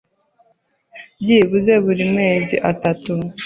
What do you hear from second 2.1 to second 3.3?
mezi atatu